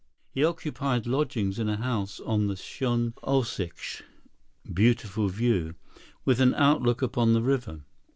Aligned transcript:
He 0.31 0.43
occupied 0.43 1.05
lodgings 1.05 1.59
in 1.59 1.69
a 1.69 1.77
house 1.77 2.19
on 2.21 2.47
the 2.47 2.55
Schöne 2.55 3.13
Aussicht 3.23 4.01
(Beautiful 4.73 5.27
View), 5.29 5.75
with 6.25 6.39
an 6.41 6.55
outlook 6.55 7.03
upon 7.03 7.33
the 7.33 7.43
river. 7.43 7.81